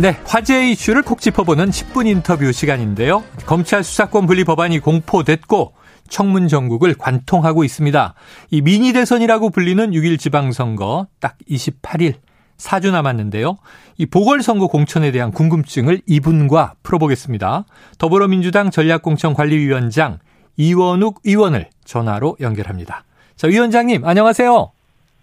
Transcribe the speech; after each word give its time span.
네, 0.00 0.16
화제 0.24 0.70
이슈를 0.70 1.02
콕 1.02 1.20
짚어보는 1.20 1.70
10분 1.70 2.06
인터뷰 2.06 2.52
시간인데요. 2.52 3.24
검찰 3.46 3.82
수사권 3.82 4.26
분리 4.26 4.44
법안이 4.44 4.78
공포됐고 4.78 5.72
청문 6.08 6.46
전국을 6.46 6.94
관통하고 6.94 7.64
있습니다. 7.64 8.14
이 8.52 8.60
미니 8.62 8.92
대선이라고 8.92 9.50
불리는 9.50 9.90
6일 9.90 10.20
지방선거 10.20 11.08
딱 11.18 11.36
28일 11.50 12.14
4주 12.58 12.92
남았는데요. 12.92 13.58
이 13.96 14.06
보궐선거 14.06 14.68
공천에 14.68 15.10
대한 15.10 15.32
궁금증을 15.32 16.02
이분과 16.06 16.74
풀어보겠습니다. 16.84 17.64
더불어민주당 17.98 18.70
전략공천관리위원장 18.70 20.20
이원욱 20.56 21.22
의원을 21.24 21.70
전화로 21.84 22.36
연결합니다. 22.40 23.02
자, 23.34 23.48
위원장님, 23.48 24.04
안녕하세요. 24.04 24.70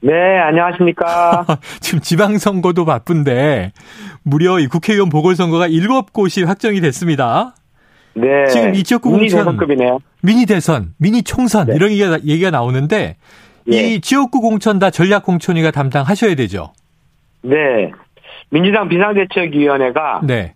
네, 0.05 0.13
안녕하십니까. 0.37 1.47
지금 1.81 1.99
지방선거도 1.99 2.85
바쁜데, 2.85 3.71
무려 4.21 4.59
이 4.59 4.67
국회의원 4.67 5.09
보궐선거가 5.09 5.67
7곳이 5.67 6.45
확정이 6.45 6.79
됐습니다. 6.79 7.55
네. 8.13 8.45
지금 8.45 8.75
이 8.75 8.83
지역구 8.83 9.09
미니 9.09 9.21
공천. 9.21 9.39
대선급이네요. 9.39 9.97
미니 10.21 10.45
대선, 10.45 10.93
미니 10.99 11.23
총선, 11.23 11.65
네. 11.65 11.75
이런 11.75 11.89
얘기가, 11.89 12.19
얘기가 12.19 12.51
나오는데, 12.51 13.17
예. 13.71 13.75
이 13.75 13.99
지역구 13.99 14.41
공천 14.41 14.77
다 14.77 14.91
전략 14.91 15.23
공천위가 15.23 15.71
담당하셔야 15.71 16.35
되죠. 16.35 16.71
네. 17.41 17.91
민주당 18.51 18.87
비상대책위원회가 18.89 20.21
네. 20.23 20.53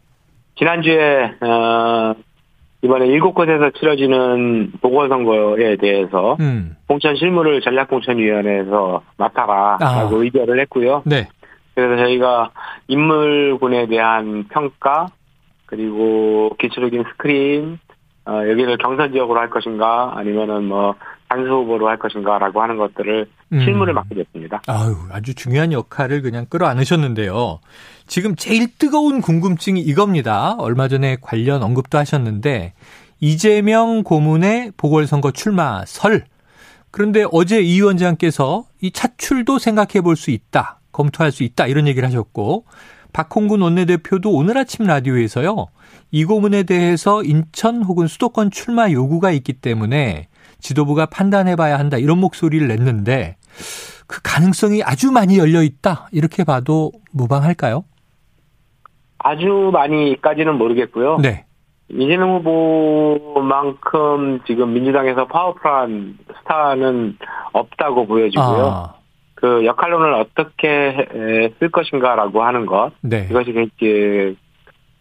지난주에, 0.59 1.23
어, 1.41 2.13
이번에 2.81 3.07
일곱 3.07 3.33
곳에서 3.33 3.71
치러지는 3.71 4.71
보궐선거에 4.81 5.75
대해서 5.77 6.37
음. 6.39 6.77
공천 6.87 7.15
실무를 7.15 7.61
전략공천위원회에서 7.61 9.03
맡아라라고 9.17 9.83
아. 9.83 10.09
의결을 10.11 10.59
했고요. 10.61 11.03
네. 11.05 11.27
그래서 11.75 11.97
저희가 11.97 12.51
인물군에 12.87 13.87
대한 13.87 14.45
평가 14.49 15.07
그리고 15.65 16.55
기초적인 16.57 17.03
스크린 17.11 17.79
어, 18.25 18.47
여기를 18.47 18.77
경선 18.77 19.11
지역으로 19.11 19.39
할 19.39 19.49
것인가 19.49 20.13
아니면은 20.15 20.65
뭐 20.65 20.95
단수 21.29 21.49
후보로 21.49 21.87
할 21.87 21.97
것인가라고 21.97 22.61
하는 22.61 22.77
것들을 22.77 23.27
음. 23.27 23.38
실무를 23.51 23.93
맡게 23.93 24.15
됐습니다. 24.15 24.61
아유, 24.67 24.95
아주 25.11 25.33
중요한 25.33 25.71
역할을 25.71 26.21
그냥 26.21 26.45
끌어안으셨는데요. 26.47 27.59
지금 28.07 28.35
제일 28.35 28.67
뜨거운 28.77 29.21
궁금증이 29.21 29.81
이겁니다. 29.81 30.55
얼마 30.59 30.87
전에 30.87 31.17
관련 31.21 31.63
언급도 31.63 31.97
하셨는데, 31.97 32.73
이재명 33.19 34.03
고문의 34.03 34.71
보궐선거 34.77 35.31
출마 35.31 35.83
설. 35.85 36.25
그런데 36.91 37.25
어제 37.31 37.61
이 37.61 37.75
위원장께서 37.77 38.65
이 38.81 38.91
차출도 38.91 39.59
생각해 39.59 40.01
볼 40.01 40.15
수 40.15 40.31
있다. 40.31 40.79
검토할 40.91 41.31
수 41.31 41.43
있다. 41.43 41.67
이런 41.67 41.87
얘기를 41.87 42.07
하셨고, 42.07 42.65
박홍근 43.13 43.61
원내대표도 43.61 44.31
오늘 44.31 44.57
아침 44.57 44.85
라디오에서요. 44.85 45.67
이 46.11 46.25
고문에 46.25 46.63
대해서 46.63 47.23
인천 47.23 47.83
혹은 47.83 48.07
수도권 48.07 48.51
출마 48.51 48.91
요구가 48.91 49.31
있기 49.31 49.53
때문에 49.53 50.27
지도부가 50.59 51.05
판단해 51.07 51.55
봐야 51.55 51.79
한다. 51.79 51.97
이런 51.97 52.17
목소리를 52.19 52.67
냈는데 52.67 53.37
그 54.07 54.21
가능성이 54.23 54.81
아주 54.83 55.11
많이 55.11 55.37
열려 55.37 55.61
있다. 55.63 56.07
이렇게 56.11 56.43
봐도 56.43 56.91
무방할까요? 57.11 57.83
아주 59.19 59.69
많이까지는 59.73 60.57
모르겠고요. 60.57 61.17
네. 61.17 61.45
이재명 61.89 62.35
후보만큼 62.37 64.41
지금 64.45 64.73
민주당에서 64.73 65.25
파워풀한 65.27 66.17
스타는 66.39 67.17
없다고 67.51 68.05
보여지고요. 68.05 68.65
아, 68.67 68.93
그 69.35 69.65
역할론을 69.65 70.13
어떻게 70.13 70.67
에, 70.69 71.53
쓸 71.59 71.69
것인가라고 71.71 72.43
하는 72.43 72.65
것 72.65 72.91
네. 73.01 73.27
이것이 73.29 73.51
이제 73.77 74.35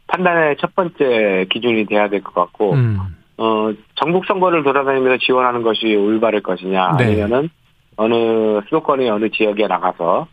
판단의 0.06 0.56
첫 0.60 0.75
번째 0.75 1.47
기준이 1.50 1.87
돼야 1.87 2.08
될 2.08 2.22
것 2.22 2.34
같고 2.34 2.72
음. 2.72 2.98
어 3.37 3.70
전국 3.97 4.25
선거를 4.26 4.64
돌아다니면서 4.64 5.19
지원하는 5.19 5.62
것이 5.62 5.94
올바를 5.94 6.42
것이냐 6.42 6.97
네. 6.98 7.04
아니면은 7.04 7.50
어느 7.98 8.60
수도권의 8.64 9.10
어느 9.10 9.28
지역에 9.28 9.66
나가서 9.66 10.28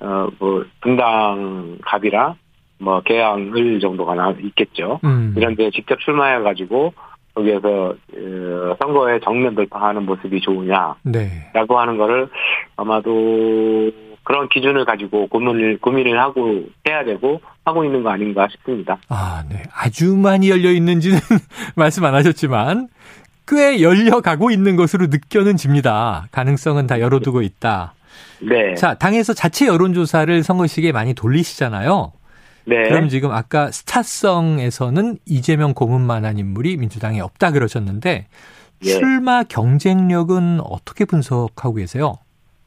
어뭐 0.00 0.64
분당 0.80 1.78
갑이라 1.82 2.34
뭐 2.78 3.00
개항을 3.00 3.80
정도가 3.80 4.14
나 4.14 4.34
있겠죠. 4.38 5.00
음. 5.04 5.34
이런데 5.36 5.70
직접 5.70 5.98
출마해 6.00 6.42
가지고 6.42 6.92
거기에서 7.34 7.94
어, 7.94 8.76
선거에 8.80 9.18
정면 9.20 9.54
돌파하는 9.54 10.04
모습이 10.04 10.40
좋으냐라고 10.40 10.96
네. 11.04 11.50
하는 11.54 11.96
거를 11.96 12.28
아마도 12.76 13.90
그런 14.22 14.48
기준을 14.48 14.84
가지고 14.84 15.26
고민을 15.28 15.78
고민을 15.78 16.20
하고 16.20 16.64
해야 16.86 17.04
되고 17.04 17.40
하고 17.64 17.84
있는 17.84 18.02
거 18.02 18.10
아닌가 18.10 18.46
싶습니다. 18.50 18.98
아, 19.08 19.42
네. 19.48 19.62
아주 19.74 20.14
많이 20.16 20.50
열려 20.50 20.70
있는지는 20.70 21.18
말씀 21.76 22.04
안 22.04 22.14
하셨지만 22.14 22.88
꽤 23.50 23.82
열려가고 23.82 24.50
있는 24.50 24.76
것으로 24.76 25.06
느껴는 25.06 25.56
집니다. 25.56 26.28
가능성은 26.30 26.86
다 26.86 27.00
열어두고 27.00 27.42
있다. 27.42 27.94
네, 28.40 28.74
자, 28.74 28.94
당에서 28.94 29.34
자체 29.34 29.66
여론조사를 29.66 30.42
선거 30.44 30.66
시기에 30.66 30.92
많이 30.92 31.14
돌리시잖아요. 31.14 32.12
네, 32.66 32.88
그럼 32.88 33.08
지금 33.08 33.32
아까 33.32 33.70
스타성에서는 33.70 35.18
이재명 35.26 35.74
고문만한 35.74 36.38
인물이 36.38 36.76
민주당에 36.76 37.20
없다 37.20 37.50
그러셨는데 37.50 38.26
예. 38.84 38.88
출마 38.88 39.42
경쟁력은 39.42 40.60
어떻게 40.62 41.04
분석하고 41.04 41.74
계세요? 41.74 42.14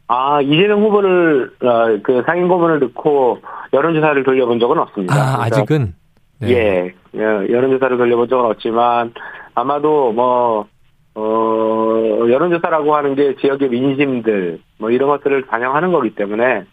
아 0.07 0.41
이재명 0.41 0.83
후보를 0.83 1.53
어, 1.61 1.99
그 2.03 2.23
상임 2.25 2.47
고문을 2.47 2.79
넣고 2.79 3.39
여론조사를 3.71 4.23
돌려본 4.23 4.59
적은 4.59 4.77
없습니다. 4.79 5.15
아, 5.15 5.37
그래서 5.37 5.61
아직은 5.61 5.93
네. 6.39 6.49
예, 6.49 6.93
예, 7.15 7.21
여론조사를 7.21 7.97
돌려본 7.97 8.27
적은 8.27 8.45
없지만 8.45 9.13
아마도 9.55 10.11
뭐 10.11 10.67
어, 11.15 12.25
여론조사라고 12.29 12.95
하는 12.95 13.15
게 13.15 13.35
지역의 13.35 13.69
민심들 13.69 14.59
뭐 14.79 14.89
이런 14.89 15.09
것들을 15.09 15.45
반영하는 15.45 15.91
거기 15.91 16.15
때문에 16.15 16.65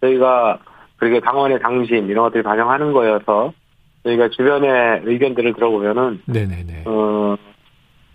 저희가 0.00 0.58
그렇게 0.96 1.20
당원의 1.20 1.60
당심 1.60 2.10
이런 2.10 2.24
것들을 2.24 2.42
반영하는 2.42 2.92
거여서 2.92 3.52
저희가 4.04 4.28
주변의 4.30 5.02
의견들을 5.04 5.54
들어보면은 5.54 6.22
네네네. 6.26 6.84
어, 6.86 7.36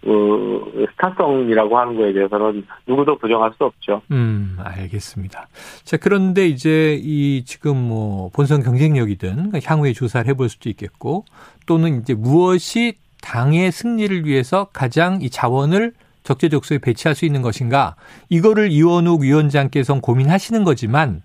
어, 0.05 0.61
스타성이라고 0.91 1.77
하는 1.77 1.97
거에 1.97 2.13
대해서는 2.13 2.65
누구도 2.87 3.17
부정할 3.17 3.51
수 3.57 3.65
없죠. 3.65 4.01
음, 4.11 4.57
알겠습니다. 4.59 5.47
자, 5.83 5.97
그런데 5.97 6.47
이제 6.47 6.97
이 7.01 7.43
지금 7.45 7.75
뭐 7.75 8.29
본선 8.29 8.63
경쟁력이든 8.63 9.51
향후에 9.63 9.93
조사를 9.93 10.29
해볼 10.29 10.49
수도 10.49 10.69
있겠고 10.69 11.25
또는 11.65 11.99
이제 11.99 12.13
무엇이 12.13 12.95
당의 13.21 13.71
승리를 13.71 14.25
위해서 14.25 14.67
가장 14.73 15.19
이 15.21 15.29
자원을 15.29 15.93
적재적소에 16.23 16.79
배치할 16.79 17.15
수 17.15 17.25
있는 17.25 17.41
것인가 17.41 17.95
이거를 18.29 18.71
이원욱 18.71 19.21
위원장께서 19.21 19.99
고민하시는 19.99 20.63
거지만 20.63 21.21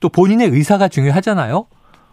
또 0.00 0.08
본인의 0.08 0.48
의사가 0.48 0.88
중요하잖아요. 0.88 1.66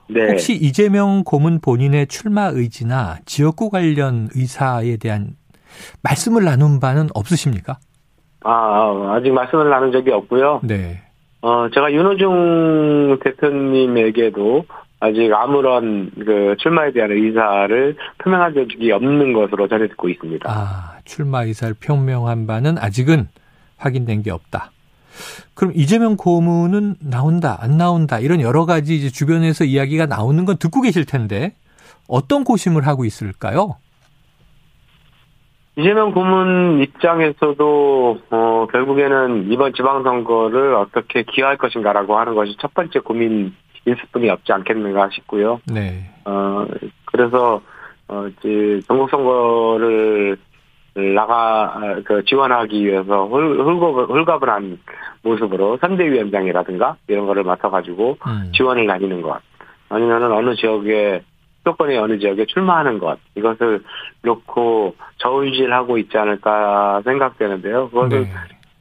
네. 0.09 0.27
혹시 0.29 0.53
이재명 0.53 1.23
고문 1.23 1.59
본인의 1.59 2.07
출마 2.07 2.45
의지나 2.45 3.17
지역구 3.25 3.69
관련 3.69 4.29
의사에 4.35 4.97
대한 4.97 5.35
말씀을 6.01 6.43
나눈 6.43 6.79
바는 6.79 7.09
없으십니까? 7.13 7.77
아, 8.43 9.15
아직 9.15 9.31
말씀을 9.31 9.69
나눈 9.69 9.91
적이 9.91 10.11
없고요. 10.11 10.61
네. 10.63 11.01
어, 11.41 11.69
제가 11.73 11.91
윤호중 11.91 13.19
대표님에게도 13.23 14.65
아직 15.01 15.33
아무런 15.33 16.11
그 16.11 16.55
출마에 16.59 16.91
대한 16.91 17.11
의사를 17.11 17.95
표명한 18.17 18.53
적이 18.53 18.91
없는 18.91 19.33
것으로 19.33 19.67
전해 19.67 19.87
듣고 19.87 20.09
있습니다. 20.09 20.49
아, 20.49 20.99
출마 21.05 21.43
의사를 21.43 21.73
표명한 21.75 22.47
바는 22.47 22.77
아직은 22.77 23.27
확인된 23.77 24.23
게 24.23 24.31
없다. 24.31 24.71
그럼 25.53 25.73
이재명 25.75 26.15
고문은 26.17 26.95
나온다, 27.01 27.57
안 27.61 27.77
나온다, 27.77 28.19
이런 28.19 28.41
여러 28.41 28.65
가지 28.65 28.95
이제 28.95 29.09
주변에서 29.09 29.65
이야기가 29.65 30.05
나오는 30.05 30.43
건 30.45 30.57
듣고 30.57 30.81
계실 30.81 31.05
텐데, 31.05 31.53
어떤 32.07 32.43
고심을 32.43 32.87
하고 32.87 33.05
있을까요? 33.05 33.75
이재명 35.77 36.11
고문 36.11 36.81
입장에서도 36.81 38.19
어, 38.31 38.67
결국에는 38.69 39.49
이번 39.49 39.73
지방선거를 39.73 40.75
어떻게 40.75 41.23
기여할 41.23 41.57
것인가라고 41.57 42.17
하는 42.17 42.35
것이 42.35 42.57
첫 42.59 42.73
번째 42.73 42.99
고민 42.99 43.55
일 43.89 43.97
수뿐이 43.99 44.29
없지 44.29 44.51
않겠는가 44.51 45.09
싶고요. 45.09 45.61
네. 45.65 46.09
어, 46.25 46.65
그래서 47.05 47.61
어, 48.07 48.27
이제 48.27 48.79
전국 48.87 49.09
선거를 49.09 50.37
나가 51.15 52.01
그 52.03 52.23
지원하기 52.25 52.85
위해서 52.85 53.25
홀갑, 53.25 54.09
홀가분한 54.09 54.79
모습으로 55.23 55.77
선대위원장이라든가 55.81 56.97
이런 57.07 57.25
거를 57.25 57.43
맡아가지고 57.43 58.17
음. 58.27 58.51
지원을 58.55 58.87
다니는 58.87 59.21
것 59.21 59.39
아니면은 59.89 60.31
어느 60.31 60.55
지역에 60.55 61.23
수도권의 61.59 61.97
어느 61.97 62.19
지역에 62.19 62.45
출마하는 62.45 62.99
것 62.99 63.17
이것을 63.35 63.83
놓고 64.23 64.95
저울질하고 65.17 65.97
있지 65.99 66.17
않을까 66.17 67.01
생각되는데요. 67.03 67.89
그것을 67.89 68.23
네. 68.23 68.31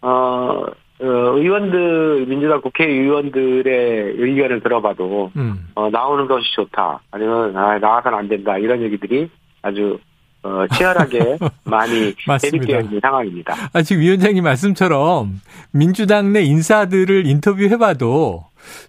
어, 0.02 0.08
어, 0.08 0.66
의원들 1.00 2.26
민주당 2.26 2.60
국회의원들의 2.60 4.14
의견을 4.18 4.60
들어봐도 4.62 5.30
음. 5.36 5.68
어, 5.74 5.90
나오는 5.90 6.26
것이 6.26 6.52
좋다 6.54 7.00
아니면 7.10 7.56
아, 7.56 7.78
나와서는 7.78 8.18
안 8.18 8.28
된다 8.28 8.58
이런 8.58 8.82
얘기들이 8.82 9.30
아주 9.62 9.98
어, 10.42 10.66
치열하게 10.72 11.38
많이 11.64 12.14
대립되어 12.40 12.80
있는 12.80 13.00
상황입니다. 13.00 13.54
아, 13.72 13.82
지금 13.82 14.02
위원장님 14.02 14.42
말씀처럼 14.44 15.40
민주당 15.72 16.32
내 16.32 16.42
인사들을 16.42 17.26
인터뷰해봐도 17.26 18.44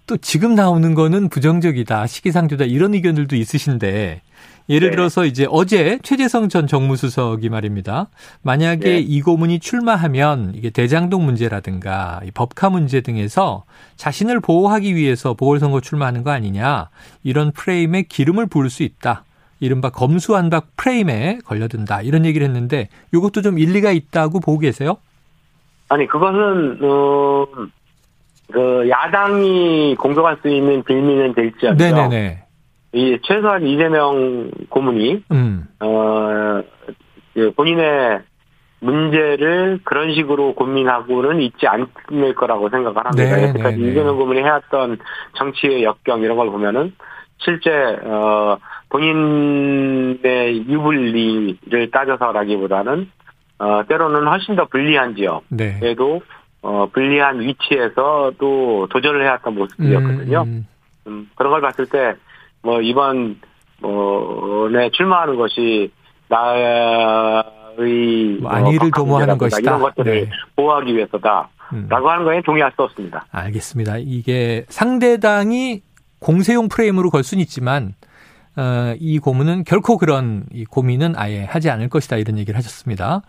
또 0.07 0.17
지금 0.17 0.55
나오는 0.55 0.93
거는 0.93 1.29
부정적이다, 1.29 2.07
시기상조다 2.07 2.65
이런 2.65 2.93
의견들도 2.93 3.35
있으신데 3.35 4.21
예를 4.69 4.89
네. 4.89 4.95
들어서 4.95 5.25
이제 5.25 5.47
어제 5.49 5.99
최재성 6.03 6.47
전 6.47 6.67
정무수석이 6.67 7.49
말입니다. 7.49 8.07
만약에 8.43 8.89
네. 8.89 8.99
이 8.99 9.21
고문이 9.21 9.59
출마하면 9.59 10.53
이게 10.55 10.69
대장동 10.69 11.25
문제라든가 11.25 12.21
법카 12.35 12.69
문제 12.69 13.01
등에서 13.01 13.63
자신을 13.95 14.39
보호하기 14.39 14.95
위해서 14.95 15.33
보궐선거 15.33 15.81
출마하는 15.81 16.23
거 16.23 16.31
아니냐 16.31 16.89
이런 17.23 17.51
프레임에 17.51 18.03
기름을 18.03 18.45
부을 18.47 18.69
수 18.69 18.83
있다. 18.83 19.23
이른바 19.59 19.89
검수한박 19.89 20.77
프레임에 20.77 21.39
걸려든다 21.45 22.01
이런 22.03 22.25
얘기를 22.25 22.47
했는데 22.47 22.87
이것도 23.13 23.41
좀 23.41 23.59
일리가 23.59 23.91
있다고 23.91 24.39
보고 24.39 24.59
계세요? 24.59 24.97
아니 25.89 26.07
그것은 26.07 26.77
어, 26.81 27.45
그 28.51 28.87
야당이 28.87 29.95
공격할 29.95 30.37
수 30.41 30.47
있는 30.47 30.83
빌미는 30.83 31.33
될지언정 31.33 31.77
네네네. 31.77 32.43
이 32.91 33.19
최소한 33.23 33.65
이재명 33.67 34.49
고문이 34.69 35.23
음. 35.31 35.67
어그 35.79 37.51
본인의 37.55 38.21
문제를 38.79 39.79
그런 39.83 40.13
식으로 40.13 40.55
고민하고는 40.55 41.41
있지 41.41 41.67
않을 41.67 42.33
거라고 42.35 42.69
생각을 42.69 43.05
합니다. 43.05 43.35
네, 43.35 43.49
여태까지 43.49 43.77
네, 43.77 43.83
네. 43.83 43.91
이재명 43.91 44.17
고문이 44.17 44.39
해왔던 44.39 44.97
정치의 45.37 45.83
역경 45.83 46.21
이런 46.21 46.37
걸 46.37 46.49
보면은 46.49 46.93
실제 47.37 47.69
어 47.71 48.57
본인의 48.89 50.67
유불리를 50.67 51.91
따져서라기보다는 51.91 53.09
어 53.59 53.83
때로는 53.87 54.27
훨씬 54.27 54.55
더 54.55 54.65
불리한 54.65 55.15
지역에도 55.15 55.45
네. 55.49 56.19
어 56.61 56.87
불리한 56.91 57.41
위치에서 57.41 58.31
또 58.39 58.87
도전을 58.89 59.23
해왔던 59.25 59.55
모습이었거든요. 59.55 60.43
음. 60.43 60.67
음, 61.07 61.29
그런 61.35 61.51
걸 61.51 61.61
봤을 61.61 61.85
때 61.85 62.15
뭐 62.61 62.81
이번 62.81 63.39
뭐에 63.81 64.89
출마하는 64.91 65.35
것이 65.37 65.91
나의 66.27 67.43
뭐 68.41 68.51
안위를 68.51 68.91
도모하는 68.91 69.37
것이다. 69.37 69.61
이런 69.61 69.81
것들을 69.81 70.25
네. 70.25 70.29
보호하기 70.55 70.93
위해서다라고 70.95 71.49
음. 71.73 71.87
하는 71.89 72.25
거에 72.25 72.41
동의할 72.41 72.71
수 72.75 72.83
없습니다. 72.83 73.25
알겠습니다. 73.31 73.97
이게 73.99 74.65
상대당이 74.69 75.81
공세용 76.19 76.67
프레임으로 76.67 77.09
걸 77.09 77.23
수는 77.23 77.41
있지만 77.41 77.93
어, 78.57 78.93
이 78.99 79.19
고문은 79.19 79.63
결코 79.63 79.97
그런 79.97 80.45
이 80.51 80.65
고민은 80.65 81.13
아예 81.15 81.45
하지 81.45 81.69
않을 81.69 81.87
것이다 81.87 82.17
이런 82.17 82.37
얘기를 82.37 82.57
하셨습니다. 82.57 83.21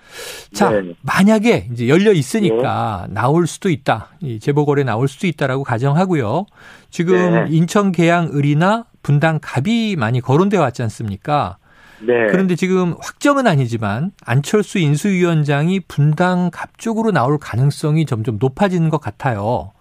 자, 0.53 0.71
네. 0.71 0.95
만약에 1.03 1.69
이제 1.73 1.89
열려 1.89 2.13
있으니까 2.13 3.05
네. 3.07 3.15
나올 3.15 3.47
수도 3.47 3.71
있다. 3.71 4.09
이 4.21 4.41
재보궐에 4.41 4.83
나올 4.83 5.07
수도 5.07 5.29
있다라고 5.29 5.63
가정하고요. 5.63 6.47
지금 6.91 7.45
네. 7.45 7.47
인천 7.51 7.93
계양 7.93 8.31
을이나 8.35 8.87
분당 9.03 9.39
갑이 9.41 9.97
많이 9.99 10.21
거론돼 10.21 10.57
왔지 10.57 10.83
않습니까? 10.83 11.59
네. 12.01 12.27
그런데 12.31 12.55
지금 12.57 12.95
확정은 13.01 13.47
아니지만 13.47 14.13
안철수 14.25 14.79
인수위원장이 14.79 15.81
분당 15.81 16.51
갑 16.53 16.79
쪽으로 16.79 17.13
나올 17.13 17.39
가능성이 17.39 18.07
점점 18.07 18.39
높아지는 18.41 18.89
것 18.89 19.01
같아요. 19.01 19.73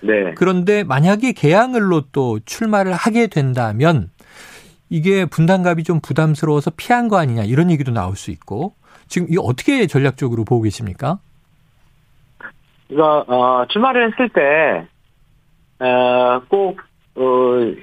네. 0.00 0.34
그런데 0.36 0.84
만약에 0.84 1.32
계양을로 1.32 2.04
또 2.12 2.38
출마를 2.44 2.92
하게 2.92 3.26
된다면 3.26 4.10
이게 4.90 5.26
분담갑이 5.26 5.84
좀 5.84 6.00
부담스러워서 6.00 6.72
피한 6.76 7.08
거 7.08 7.18
아니냐 7.18 7.44
이런 7.44 7.70
얘기도 7.70 7.92
나올 7.92 8.16
수 8.16 8.30
있고 8.30 8.74
지금 9.06 9.28
이거 9.30 9.42
어떻게 9.42 9.86
전략적으로 9.86 10.44
보고 10.44 10.62
계십니까? 10.62 11.18
이거 12.88 13.24
어, 13.28 13.66
출마를 13.68 14.12
했을 14.12 14.28
때꼭 15.78 16.80
어, 17.16 17.20
어, 17.20 17.74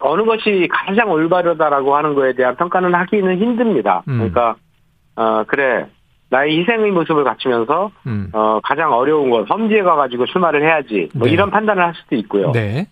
어느 0.00 0.24
것이 0.24 0.68
가장 0.70 1.10
올바르다라고 1.10 1.96
하는 1.96 2.14
거에 2.14 2.32
대한 2.32 2.56
평가는 2.56 2.94
하기는 2.94 3.38
힘듭니다. 3.38 4.02
음. 4.08 4.18
그러니까 4.18 4.56
어, 5.16 5.44
그래 5.46 5.86
나의 6.30 6.58
희생의 6.60 6.90
모습을 6.92 7.24
갖추면서 7.24 7.90
음. 8.06 8.30
어, 8.32 8.60
가장 8.62 8.92
어려운 8.92 9.30
건 9.30 9.46
험지에 9.48 9.82
가가지고 9.82 10.26
출마를 10.26 10.62
해야지 10.62 11.08
뭐 11.14 11.26
네. 11.26 11.32
이런 11.32 11.50
판단을 11.50 11.82
할 11.82 11.94
수도 11.94 12.16
있고요. 12.16 12.52
네. 12.52 12.86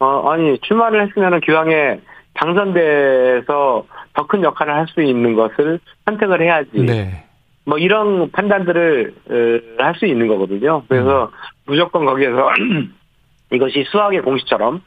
어, 0.00 0.30
아니 0.30 0.58
출마를 0.58 1.06
했으면은 1.06 1.40
교황에 1.40 2.00
당선돼서 2.34 3.86
더 4.14 4.26
큰 4.26 4.42
역할을 4.42 4.74
할 4.74 4.86
수 4.88 5.02
있는 5.02 5.34
것을 5.34 5.80
선택을 6.04 6.40
해야지. 6.40 6.70
네. 6.74 7.24
뭐 7.66 7.78
이런 7.78 8.30
판단들을 8.30 9.14
어, 9.30 9.82
할수 9.82 10.06
있는 10.06 10.28
거거든요. 10.28 10.82
그래서 10.88 11.24
음. 11.24 11.28
무조건 11.66 12.04
거기에서 12.04 12.50
이것이 13.52 13.84
수학의 13.88 14.22
공식처럼 14.22 14.80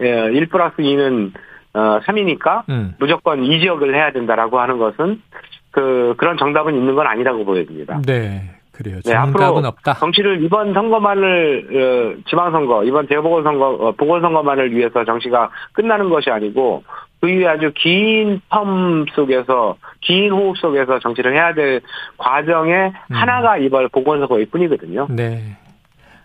1 0.00 0.34
예, 0.34 0.46
플러스 0.46 0.76
2는 0.76 1.32
3이니까 1.72 2.46
어, 2.46 2.64
음. 2.68 2.94
무조건 2.98 3.44
이 3.44 3.60
지역을 3.60 3.94
해야 3.94 4.12
된다라고 4.12 4.60
하는 4.60 4.78
것은 4.78 5.22
그 5.70 6.14
그런 6.16 6.36
정답은 6.36 6.74
있는 6.74 6.94
건 6.94 7.06
아니라고 7.06 7.44
보여집니다. 7.44 8.00
네. 8.06 8.56
그래요. 8.72 8.98
네, 9.04 9.14
앞으로 9.14 9.56
없다. 9.58 9.94
정치를 9.94 10.42
이번 10.42 10.72
선거만을 10.72 12.16
어, 12.16 12.22
지방선거, 12.30 12.84
이번 12.84 13.08
재보궐선거, 13.08 13.68
어, 13.68 13.92
보궐선거만을 13.92 14.74
위해서 14.74 15.04
정치가 15.04 15.50
끝나는 15.72 16.08
것이 16.08 16.30
아니고 16.30 16.82
그 17.20 17.28
이후에 17.28 17.46
아주 17.46 17.72
긴텀 17.74 19.12
속에서 19.12 19.76
긴 20.00 20.30
호흡 20.30 20.56
속에서 20.56 20.98
정치를 20.98 21.34
해야 21.34 21.52
될 21.52 21.82
과정의 22.16 22.92
음. 23.10 23.14
하나가 23.14 23.58
이번 23.58 23.90
보궐선거일 23.90 24.46
뿐이거든요. 24.50 25.08
네. 25.10 25.58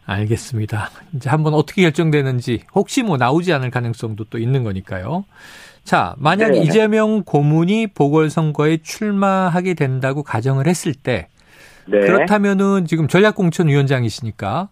알겠습니다. 0.05 0.89
이제 1.13 1.29
한번 1.29 1.53
어떻게 1.53 1.81
결정되는지 1.81 2.61
혹시 2.73 3.03
뭐 3.03 3.17
나오지 3.17 3.53
않을 3.53 3.71
가능성도 3.71 4.25
또 4.25 4.37
있는 4.37 4.63
거니까요. 4.63 5.25
자, 5.83 6.15
만약 6.17 6.51
네. 6.51 6.61
이재명 6.61 7.23
고문이 7.23 7.87
보궐선거에 7.87 8.77
출마하게 8.77 9.73
된다고 9.73 10.23
가정을 10.23 10.67
했을 10.67 10.93
때 10.93 11.27
네. 11.87 11.99
그렇다면은 11.99 12.85
지금 12.85 13.07
전략공천 13.07 13.67
위원장이시니까 13.67 14.69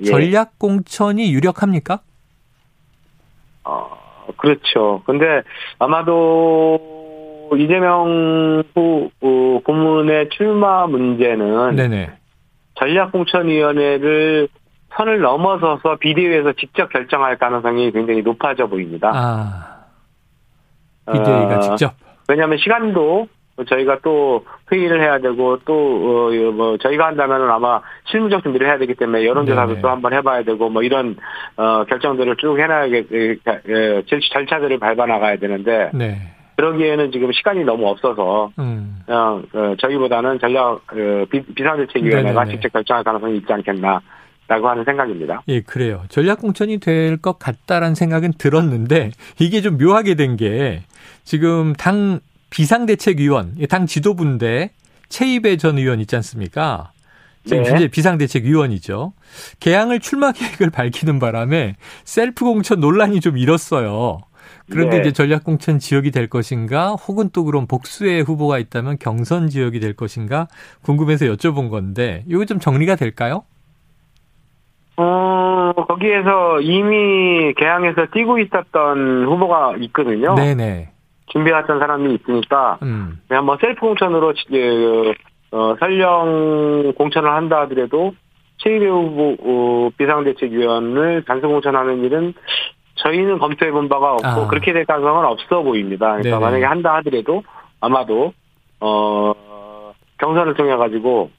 예. 0.00 0.04
전략공천이 0.04 1.32
유력합니까? 1.32 2.00
어, 3.64 3.88
그렇죠. 4.36 5.02
근데 5.06 5.42
아마도 5.78 6.80
이재명 7.56 8.64
후 8.74 9.10
어, 9.20 9.60
고문의 9.64 10.28
출마 10.30 10.86
문제는 10.86 11.76
네네. 11.76 12.10
전략공천위원회를 12.74 14.48
선을 14.94 15.20
넘어서서 15.20 15.96
비대위에서 15.96 16.52
직접 16.54 16.88
결정할 16.90 17.36
가능성이 17.36 17.92
굉장히 17.92 18.22
높아져 18.22 18.66
보입니다. 18.66 19.12
아, 19.14 19.84
비대위가 21.12 21.56
어, 21.56 21.60
직접. 21.60 21.94
왜냐하면 22.28 22.58
시간도 22.58 23.28
저희가 23.68 23.98
또 24.02 24.44
회의를 24.70 25.00
해야 25.02 25.18
되고 25.18 25.58
또뭐 25.64 26.74
어, 26.74 26.76
저희가 26.78 27.06
한다면은 27.06 27.50
아마 27.50 27.80
실무적 28.04 28.42
준비를 28.42 28.66
해야 28.66 28.78
되기 28.78 28.94
때문에 28.94 29.24
여론조사도 29.24 29.74
네. 29.74 29.80
또 29.80 29.88
한번 29.88 30.12
해봐야 30.12 30.44
되고 30.44 30.68
뭐 30.68 30.82
이런 30.82 31.16
어 31.56 31.84
결정들을 31.84 32.36
쭉 32.36 32.58
해놔야 32.58 32.86
절차들을 34.06 34.78
밟아 34.78 35.06
나가야 35.06 35.38
되는데 35.38 35.90
네. 35.92 36.18
그러기에는 36.56 37.10
지금 37.12 37.32
시간이 37.32 37.64
너무 37.64 37.88
없어서 37.88 38.50
음. 38.58 39.00
그냥 39.06 39.44
어, 39.54 39.74
저희보다는 39.78 40.38
전략 40.38 40.80
그 40.86 41.26
비상대책위원회가 41.54 42.46
직접 42.46 42.72
결정할 42.72 43.04
가능성이 43.04 43.38
있지 43.38 43.52
않겠나. 43.52 44.00
라고 44.48 44.68
하는 44.68 44.82
생각입니다. 44.84 45.42
예, 45.48 45.60
그래요. 45.60 46.04
전략공천이 46.08 46.78
될 46.78 47.18
것 47.18 47.38
같다라는 47.38 47.94
생각은 47.94 48.32
들었는데 48.38 49.10
이게 49.38 49.60
좀 49.60 49.76
묘하게 49.78 50.14
된 50.14 50.36
게 50.36 50.82
지금 51.24 51.74
당 51.74 52.20
비상대책위원, 52.50 53.56
당 53.68 53.86
지도부인데 53.86 54.70
최이배 55.10 55.56
전 55.58 55.76
의원 55.78 56.00
있지 56.00 56.16
않습니까? 56.16 56.92
지금 57.44 57.62
네. 57.62 57.70
현재 57.70 57.88
비상대책위원이죠. 57.88 59.12
계양을 59.60 60.00
출마 60.00 60.32
계획을 60.32 60.70
밝히는 60.70 61.18
바람에 61.18 61.76
셀프 62.04 62.44
공천 62.44 62.80
논란이 62.80 63.20
좀 63.20 63.36
일었어요. 63.38 64.20
그런데 64.70 64.96
네. 64.96 65.00
이제 65.02 65.12
전략공천 65.12 65.78
지역이 65.78 66.10
될 66.10 66.26
것인가, 66.28 66.92
혹은 66.92 67.30
또 67.32 67.44
그럼 67.44 67.66
복수의 67.66 68.22
후보가 68.22 68.58
있다면 68.58 68.98
경선 68.98 69.48
지역이 69.48 69.80
될 69.80 69.94
것인가 69.94 70.46
궁금해서 70.82 71.26
여쭤본 71.26 71.70
건데, 71.70 72.22
이거 72.28 72.44
좀 72.44 72.60
정리가 72.60 72.96
될까요? 72.96 73.44
어, 75.00 75.72
거기에서 75.86 76.60
이미 76.60 77.54
계양에서 77.54 78.06
뛰고 78.12 78.40
있었던 78.40 79.26
후보가 79.26 79.74
있거든요. 79.82 80.34
네네. 80.34 80.88
준비해왔던 81.26 81.78
사람이 81.78 82.14
있으니까, 82.14 82.78
음. 82.82 83.20
그냥 83.28 83.44
뭐 83.46 83.56
셀프 83.60 83.80
공천으로, 83.80 84.32
지- 84.32 84.46
어, 85.52 85.76
설령 85.78 86.94
공천을 86.96 87.30
한다 87.30 87.60
하더라도, 87.60 88.12
최일배 88.56 88.86
후보, 88.88 89.36
어, 89.40 89.90
비상대책위원을 89.96 91.24
단순 91.26 91.50
공천하는 91.50 92.02
일은 92.02 92.34
저희는 92.96 93.38
검토해 93.38 93.70
본 93.70 93.88
바가 93.88 94.14
없고, 94.14 94.26
아. 94.26 94.46
그렇게 94.48 94.72
될 94.72 94.84
가능성은 94.84 95.24
없어 95.26 95.62
보입니다. 95.62 96.16
그러니까 96.16 96.30
네네. 96.30 96.40
만약에 96.40 96.64
한다 96.64 96.94
하더라도, 96.96 97.44
아마도, 97.80 98.32
어, 98.80 99.92
경선을 100.18 100.54
통해가지고, 100.54 101.30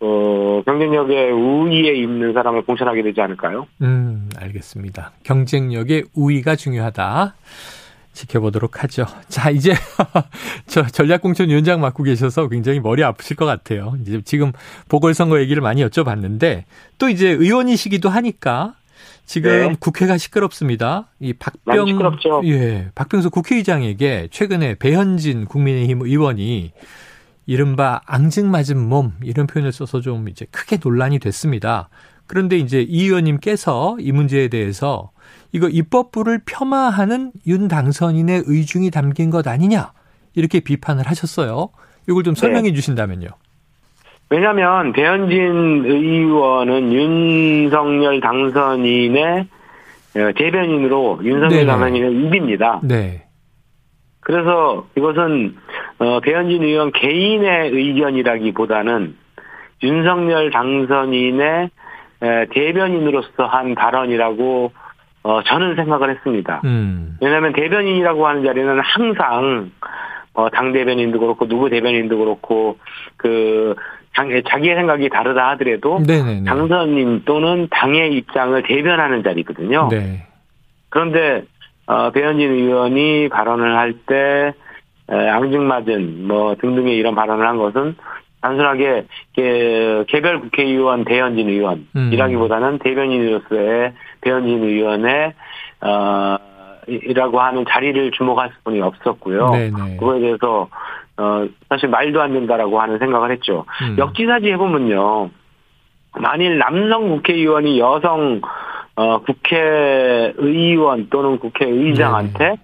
어, 0.00 0.62
경쟁력의 0.64 1.32
우위에 1.32 1.94
있는 1.94 2.32
사람을 2.32 2.62
공천하게 2.62 3.02
되지 3.02 3.20
않을까요? 3.20 3.66
음, 3.82 4.28
알겠습니다. 4.36 5.12
경쟁력의 5.24 6.04
우위가 6.14 6.56
중요하다. 6.56 7.34
지켜보도록 8.12 8.82
하죠. 8.82 9.06
자, 9.28 9.50
이제 9.50 9.74
저 10.66 10.84
전략공천위원장 10.84 11.80
맡고 11.80 12.02
계셔서 12.02 12.48
굉장히 12.48 12.80
머리 12.80 13.04
아프실 13.04 13.36
것 13.36 13.44
같아요. 13.46 13.94
이제 14.02 14.20
지금 14.24 14.52
보궐선거 14.88 15.40
얘기를 15.40 15.62
많이 15.62 15.84
여쭤봤는데 15.84 16.64
또 16.98 17.08
이제 17.08 17.28
의원이시기도 17.28 18.08
하니까 18.08 18.74
지금 19.24 19.50
네. 19.50 19.76
국회가 19.78 20.16
시끄럽습니다. 20.16 21.08
이 21.20 21.32
박병 21.32 21.86
시끄럽죠. 21.86 22.40
예, 22.44 22.88
박병석 22.94 23.30
국회의장에게 23.30 24.28
최근에 24.30 24.76
배현진 24.76 25.44
국민의힘 25.44 26.00
의원이 26.02 26.72
이른바 27.48 28.02
앙증맞은 28.04 28.78
몸 28.78 29.12
이런 29.22 29.46
표현을 29.46 29.72
써서 29.72 30.02
좀 30.02 30.28
이제 30.28 30.46
크게 30.50 30.76
논란이 30.84 31.18
됐습니다. 31.18 31.88
그런데 32.26 32.58
이제 32.58 32.84
이 32.86 33.06
의원님께서 33.06 33.96
이 34.00 34.12
문제에 34.12 34.48
대해서 34.48 35.12
이거 35.50 35.66
입법부를 35.66 36.42
폄하하는 36.44 37.32
윤 37.46 37.66
당선인의 37.66 38.42
의중이 38.44 38.90
담긴 38.90 39.30
것 39.30 39.48
아니냐 39.48 39.92
이렇게 40.34 40.60
비판을 40.60 41.06
하셨어요. 41.06 41.70
이걸 42.06 42.22
좀 42.22 42.34
설명해 42.34 42.74
주신다면요. 42.74 43.28
왜냐하면 44.28 44.92
배현진 44.92 45.86
의원은 45.86 46.92
윤석열 46.92 48.20
당선인의 48.20 49.48
어, 50.16 50.32
대변인으로 50.36 51.20
윤석열 51.22 51.48
네네. 51.48 51.64
당선인의 51.64 52.12
입입니다. 52.12 52.80
네. 52.82 53.24
그래서 54.20 54.86
이것은 54.98 55.56
어, 55.98 56.20
배현진 56.20 56.62
의원 56.62 56.92
개인의 56.92 57.70
의견이라기보다는 57.70 59.16
윤석열 59.82 60.50
당선인의 60.50 61.70
에, 62.22 62.46
대변인으로서 62.52 63.46
한 63.46 63.74
발언이라고 63.74 64.72
어, 65.24 65.42
저는 65.42 65.76
생각을 65.76 66.10
했습니다. 66.10 66.60
음. 66.64 67.16
왜냐하면 67.20 67.52
대변인이라고 67.52 68.26
하는 68.26 68.44
자리는 68.44 68.80
항상 68.80 69.70
어, 70.34 70.48
당 70.50 70.72
대변인도 70.72 71.18
그렇고 71.18 71.46
누구 71.48 71.68
대변인도 71.68 72.16
그렇고 72.18 72.78
그 73.16 73.74
당- 74.14 74.30
자기의 74.48 74.76
생각이 74.76 75.08
다르다 75.08 75.48
하더라도 75.50 76.00
네네네. 76.06 76.44
당선인 76.44 77.22
또는 77.24 77.68
당의 77.70 78.12
입장을 78.14 78.60
대변하는 78.62 79.22
자리거든요. 79.22 79.88
네. 79.90 80.26
그런데 80.90 81.42
어, 81.86 82.10
배현진 82.10 82.50
의원이 82.50 83.28
발언을 83.30 83.76
할때 83.76 84.54
앙증맞은 85.16 86.26
뭐 86.26 86.54
등등의 86.56 86.96
이런 86.96 87.14
발언을 87.14 87.46
한 87.46 87.56
것은 87.58 87.96
단순하게 88.40 89.06
개, 89.34 90.04
개별 90.08 90.40
국회의원 90.40 91.04
배현진 91.04 91.48
의원이라기보다는 91.48 92.78
대변인으로서의 92.78 93.92
배현진 94.20 94.62
의원의 94.62 95.32
어, 95.80 96.36
이- 96.88 97.00
이라고 97.06 97.40
하는 97.40 97.64
자리를 97.68 98.10
주목할 98.12 98.50
수뿐이 98.58 98.80
없었고요. 98.80 99.50
네네. 99.50 99.96
그거에 99.98 100.20
대해서 100.20 100.68
어, 101.16 101.46
사실 101.68 101.88
말도 101.88 102.20
안 102.22 102.32
된다라고 102.32 102.80
하는 102.80 102.98
생각을 102.98 103.32
했죠. 103.32 103.64
음. 103.82 103.96
역지사지 103.98 104.50
해보면요. 104.52 105.30
만일 106.20 106.58
남성 106.58 107.08
국회의원이 107.08 107.78
여성 107.80 108.40
어, 108.94 109.18
국회의원 109.22 111.08
또는 111.10 111.38
국회의장한테 111.38 112.56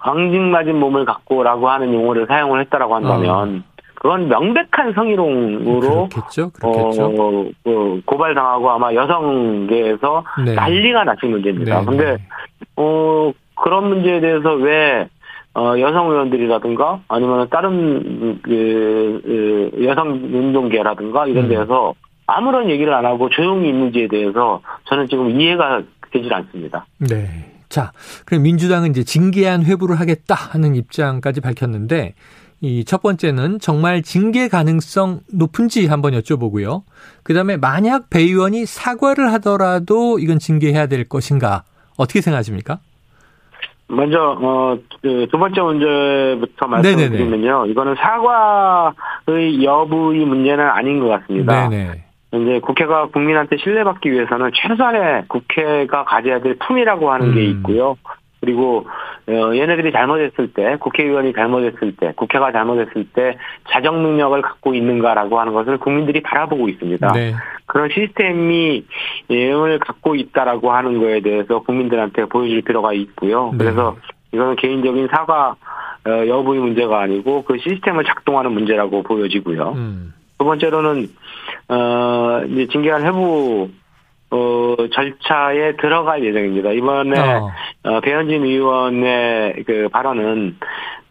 앙증맞은 0.00 0.78
몸을 0.78 1.04
갖고라고 1.04 1.68
하는 1.68 1.92
용어를 1.92 2.26
사용을 2.26 2.60
했다라고 2.60 2.94
한다면 2.94 3.64
그건 3.94 4.28
명백한 4.28 4.94
성희롱으로 4.94 6.08
그렇겠죠. 6.08 6.50
그렇겠죠. 6.50 7.04
어, 7.18 7.50
그 7.62 8.00
고발당하고 8.06 8.70
아마 8.70 8.94
여성계에서 8.94 10.24
네. 10.46 10.54
난리가 10.54 11.04
났을 11.04 11.28
문제입니다. 11.28 11.80
네, 11.80 11.86
근데 11.86 12.04
네. 12.12 12.18
어 12.76 13.30
그런 13.56 13.90
문제에 13.90 14.20
대해서 14.20 14.54
왜 14.54 15.06
어, 15.54 15.74
여성 15.78 16.10
의원들이라든가 16.10 17.00
아니면 17.08 17.48
다른 17.50 18.40
그, 18.42 19.20
그 19.22 19.84
여성 19.84 20.12
운동계라든가 20.12 21.26
이런 21.26 21.44
음. 21.44 21.48
데에서 21.50 21.94
아무런 22.26 22.70
얘기를 22.70 22.94
안 22.94 23.04
하고 23.04 23.28
조용히 23.28 23.68
있는지에 23.68 24.08
대해서 24.08 24.62
저는 24.84 25.08
지금 25.08 25.38
이해가 25.38 25.82
되질 26.12 26.32
않습니다. 26.32 26.86
네. 26.98 27.49
자, 27.70 27.92
그럼 28.26 28.42
민주당은 28.42 28.90
이제 28.90 29.02
징계안 29.04 29.64
회부를 29.64 29.98
하겠다 29.98 30.34
하는 30.34 30.74
입장까지 30.74 31.40
밝혔는데 31.40 32.14
이 32.62 32.84
첫 32.84 33.00
번째는 33.00 33.58
정말 33.58 34.02
징계 34.02 34.48
가능성 34.48 35.20
높은지 35.32 35.86
한번 35.86 36.12
여쭤보고요. 36.12 36.82
그다음에 37.22 37.56
만약 37.56 38.10
배 38.10 38.20
의원이 38.20 38.66
사과를 38.66 39.32
하더라도 39.34 40.18
이건 40.18 40.38
징계해야 40.38 40.86
될 40.86 41.08
것인가? 41.08 41.62
어떻게 41.96 42.20
생각하십니까? 42.20 42.80
먼저 43.86 44.18
어두 45.02 45.38
번째 45.38 45.60
문제부터. 45.62 46.66
말씀드리면요, 46.66 47.66
이거는 47.66 47.94
사과의 47.96 49.64
여부의 49.64 50.24
문제는 50.26 50.64
아닌 50.68 51.00
것 51.00 51.08
같습니다. 51.08 51.68
네네. 51.68 52.04
이제 52.32 52.60
국회가 52.60 53.06
국민한테 53.06 53.56
신뢰받기 53.56 54.10
위해서는 54.10 54.50
최소한의 54.54 55.24
국회가 55.28 56.04
가져야 56.04 56.40
될 56.40 56.56
품이라고 56.58 57.10
하는 57.10 57.34
게 57.34 57.40
음. 57.40 57.50
있고요. 57.50 57.96
그리고 58.40 58.86
어, 59.28 59.54
얘네들이 59.54 59.92
잘못했을 59.92 60.52
때, 60.52 60.76
국회의원이 60.80 61.34
잘못했을 61.34 61.94
때, 61.96 62.12
국회가 62.16 62.50
잘못했을 62.50 63.06
때 63.12 63.36
자정 63.70 64.02
능력을 64.02 64.40
갖고 64.40 64.74
있는가라고 64.74 65.38
하는 65.38 65.52
것을 65.52 65.78
국민들이 65.78 66.22
바라보고 66.22 66.68
있습니다. 66.68 67.12
네. 67.12 67.34
그런 67.66 67.90
시스템이 67.90 68.84
예을 69.30 69.78
갖고 69.78 70.14
있다라고 70.14 70.72
하는 70.72 70.98
거에 70.98 71.20
대해서 71.20 71.60
국민들한테 71.60 72.24
보여줄 72.24 72.62
필요가 72.62 72.92
있고요. 72.94 73.50
네. 73.52 73.58
그래서 73.58 73.96
이거는 74.32 74.56
개인적인 74.56 75.08
사과 75.08 75.56
어, 76.06 76.26
여부의 76.26 76.60
문제가 76.60 77.02
아니고 77.02 77.44
그 77.44 77.58
시스템을 77.58 78.04
작동하는 78.04 78.52
문제라고 78.52 79.02
보여지고요. 79.02 79.72
음. 79.76 80.14
두 80.38 80.46
번째로는 80.46 81.08
어 81.70 82.42
이제 82.48 82.66
징계안 82.72 83.04
회부 83.06 83.70
어 84.30 84.76
절차에 84.92 85.76
들어갈 85.76 86.24
예정입니다. 86.24 86.72
이번에 86.72 87.18
어. 87.18 87.50
어, 87.84 88.00
배현진 88.00 88.44
의원의 88.44 89.64
그 89.66 89.88
발언은 89.92 90.56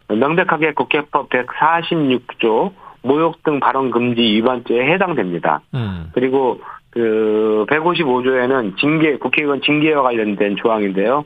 명백하게 0.08 0.74
국회법 0.74 1.30
146조 1.30 2.72
모욕 3.02 3.42
등 3.42 3.60
발언 3.60 3.90
금지 3.90 4.20
위반죄에 4.20 4.92
해당됩니다. 4.92 5.62
음. 5.74 6.10
그리고 6.12 6.60
그 6.90 7.64
155조에는 7.68 8.76
징계 8.78 9.16
국회의원 9.16 9.62
징계와 9.62 10.02
관련된 10.02 10.56
조항인데요. 10.56 11.24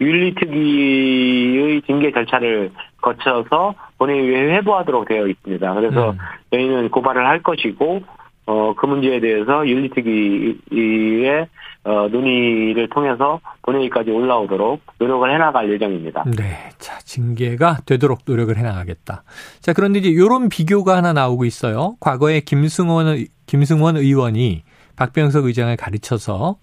윤리특위의 0.00 1.82
징계 1.82 2.10
절차를 2.10 2.72
거쳐서 3.00 3.74
본회의에 3.98 4.56
회부하도록 4.56 5.06
되어 5.06 5.26
있습니다. 5.28 5.74
그래서 5.74 6.10
음. 6.10 6.18
저희는 6.50 6.90
고발을 6.90 7.26
할 7.26 7.42
것이고 7.42 8.02
어, 8.46 8.74
그 8.76 8.86
문제에 8.86 9.20
대해서 9.20 9.66
윤리특위의 9.66 11.46
어, 11.84 12.08
논의를 12.08 12.88
통해서 12.88 13.40
본회의까지 13.62 14.10
올라오도록 14.10 14.80
노력을 14.98 15.30
해나갈 15.32 15.70
예정입니다. 15.70 16.24
네. 16.36 16.70
자, 16.78 16.98
징계가 17.00 17.80
되도록 17.84 18.20
노력을 18.26 18.56
해나가겠다. 18.56 19.22
자, 19.60 19.72
그런데 19.74 19.98
이제 19.98 20.14
요런 20.14 20.48
비교가 20.48 20.96
하나 20.96 21.12
나오고 21.12 21.44
있어요. 21.44 21.96
과거에 22.00 22.40
김승원, 22.40 23.08
의- 23.08 23.28
김승원 23.46 23.96
의원이 23.98 24.62
박병석 24.96 25.44
의장을 25.44 25.76
가르쳐서 25.76 26.56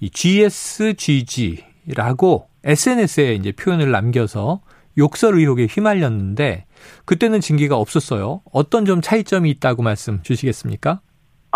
이 0.00 0.10
GSGG라고 1.16 2.48
SNS에 2.64 3.34
이제 3.34 3.52
표현을 3.52 3.90
남겨서 3.90 4.60
욕설 4.98 5.36
의혹에 5.38 5.66
휘말렸는데 5.70 6.64
그때는 7.04 7.40
징계가 7.40 7.76
없었어요. 7.76 8.42
어떤 8.52 8.84
좀 8.84 9.00
차이점이 9.00 9.48
있다고 9.50 9.82
말씀 9.82 10.22
주시겠습니까? 10.22 11.00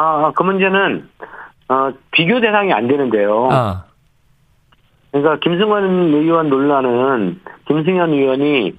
아, 0.00 0.32
그 0.34 0.42
문제는 0.42 1.08
어, 1.68 1.92
비교 2.10 2.40
대상이 2.40 2.72
안 2.72 2.88
되는데요. 2.88 3.48
아, 3.50 3.84
그러니까 5.12 5.38
김승원 5.40 6.14
의원 6.14 6.48
논란은 6.48 7.40
김승현 7.66 8.10
의원이 8.10 8.74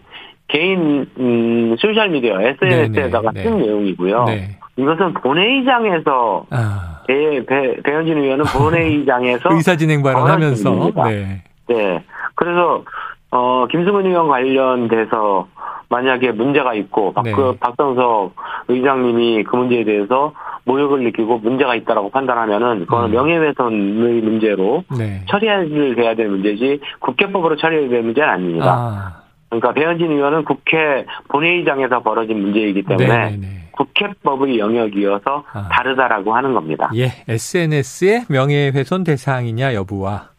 개인 0.48 1.06
음, 1.18 1.75
소셜 1.78 2.10
미디어 2.10 2.42
SNS에다가 2.42 3.32
네, 3.32 3.44
네, 3.44 3.44
쓴 3.44 3.58
네. 3.60 3.66
내용이고요. 3.66 4.24
네. 4.25 4.58
이것은 4.78 5.13
본회의장에서 5.13 6.46
아. 6.50 7.01
배, 7.08 7.46
배, 7.46 7.82
배현진 7.84 8.18
의원은 8.18 8.46
본회의장에서 8.58 9.54
의사 9.54 9.75
진행 9.75 10.01
발언하면서 10.01 10.63
벌어진 10.63 10.94
일입니다. 10.96 11.10
네. 11.10 11.44
네. 11.68 12.04
그래서 12.36 12.84
어 13.30 13.68
김승훈 13.70 14.06
의원 14.08 14.28
관련돼서 14.28 15.48
만약에 15.91 16.31
문제가 16.31 16.74
있고 16.74 17.13
박, 17.13 17.24
네. 17.24 17.33
그 17.33 17.55
박성석 17.60 18.33
의장님이 18.69 19.43
그 19.43 19.55
문제에 19.57 19.83
대해서 19.83 20.33
모욕을 20.63 21.03
느끼고 21.03 21.39
문제가 21.39 21.75
있다라고 21.75 22.10
판단하면은 22.10 22.86
그거는 22.86 23.10
음. 23.10 23.12
명예훼손의 23.12 24.21
문제로 24.21 24.83
네. 24.98 25.21
처리를 25.27 25.95
돼야 25.95 26.15
될 26.15 26.29
문제지 26.29 26.79
국회법으로 27.00 27.57
처리해야 27.57 27.89
될 27.89 28.03
문제는 28.03 28.29
아닙니다. 28.29 28.74
아. 28.74 29.21
그러니까 29.50 29.74
배현진 29.74 30.10
의원은 30.12 30.45
국회 30.45 31.05
본회의장에서 31.27 32.01
벌어진 32.01 32.39
문제이기 32.39 32.83
때문에 32.83 33.07
네, 33.07 33.29
네, 33.31 33.38
네. 33.38 33.48
국회법의 33.71 34.60
영역이어서 34.60 35.43
아. 35.51 35.67
다르다라고 35.69 36.33
하는 36.33 36.53
겁니다. 36.53 36.89
예, 36.95 37.12
SNS의 37.27 38.25
명예훼손 38.29 39.03
대상이냐 39.03 39.74
여부와 39.74 40.30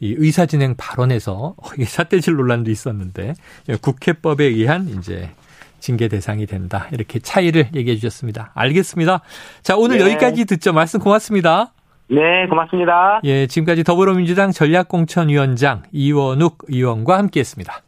이 0.00 0.14
의사진행 0.16 0.74
발언에서 0.76 1.54
어, 1.56 1.68
이게 1.74 1.84
삿대질 1.86 2.34
논란도 2.34 2.70
있었는데 2.70 3.34
예, 3.68 3.76
국회법에 3.76 4.44
의한 4.44 4.88
이제 4.98 5.30
징계 5.80 6.08
대상이 6.08 6.46
된다 6.46 6.88
이렇게 6.92 7.18
차이를 7.18 7.68
얘기해 7.74 7.96
주셨습니다. 7.96 8.52
알겠습니다. 8.54 9.20
자 9.62 9.76
오늘 9.76 9.98
네. 9.98 10.04
여기까지 10.04 10.44
듣죠. 10.44 10.72
말씀 10.72 11.00
고맙습니다. 11.00 11.72
네, 12.10 12.46
고맙습니다. 12.48 13.20
예, 13.24 13.46
지금까지 13.46 13.84
더불어민주당 13.84 14.50
전략공천위원장 14.50 15.82
이원욱 15.92 16.58
의원과 16.68 17.18
함께 17.18 17.40
했습니다. 17.40 17.82